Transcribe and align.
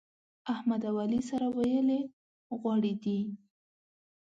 احمد 0.53 0.81
او 0.89 0.95
علي 1.03 1.21
سره 1.29 1.45
ويلي 1.57 2.01
غوړي 2.59 2.93
دي. 3.03 3.19